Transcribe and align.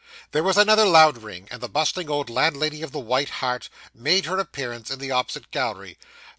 There 0.31 0.41
was 0.41 0.57
another 0.57 0.87
loud 0.87 1.19
ring; 1.19 1.47
and 1.51 1.61
the 1.61 1.69
bustling 1.69 2.09
old 2.09 2.27
landlady 2.27 2.81
of 2.81 2.91
the 2.91 2.97
White 2.97 3.29
Hart 3.29 3.69
made 3.93 4.25
her 4.25 4.39
appearance 4.39 4.89
in 4.89 4.97
the 4.97 5.11
opposite 5.11 5.51
gallery. 5.51 5.99